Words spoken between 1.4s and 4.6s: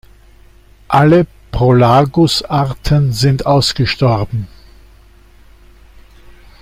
"Prolagus"-Arten sind ausgestorben.